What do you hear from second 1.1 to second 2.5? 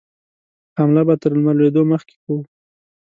تر لمر لوېدو مخکې کوو.